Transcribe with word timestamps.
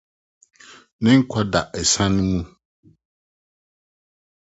Ne 1.01 1.09
nkwa 1.17 1.41
da 1.51 1.61
asiane 1.79 2.21
mu. 2.29 2.39